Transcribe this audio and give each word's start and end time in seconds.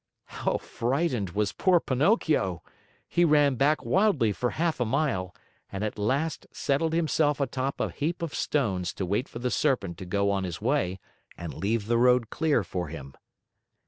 How 0.25 0.57
frightened 0.57 1.29
was 1.35 1.51
poor 1.51 1.79
Pinocchio! 1.79 2.63
He 3.07 3.23
ran 3.23 3.53
back 3.53 3.85
wildly 3.85 4.31
for 4.31 4.49
half 4.49 4.79
a 4.79 4.83
mile, 4.83 5.35
and 5.71 5.83
at 5.83 5.99
last 5.99 6.47
settled 6.51 6.93
himself 6.93 7.39
atop 7.39 7.79
a 7.79 7.91
heap 7.91 8.23
of 8.23 8.33
stones 8.33 8.93
to 8.93 9.05
wait 9.05 9.29
for 9.29 9.37
the 9.37 9.51
Serpent 9.51 9.99
to 9.99 10.05
go 10.05 10.31
on 10.31 10.43
his 10.43 10.59
way 10.59 10.99
and 11.37 11.53
leave 11.53 11.85
the 11.85 11.99
road 11.99 12.31
clear 12.31 12.63
for 12.63 12.87
him. 12.87 13.13